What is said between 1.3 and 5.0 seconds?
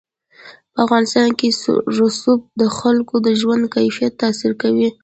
کې رسوب د خلکو د ژوند کیفیت تاثیر کوي.